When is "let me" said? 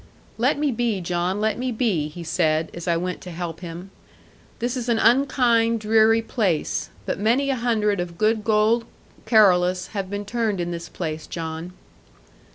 0.39-0.71, 1.39-1.71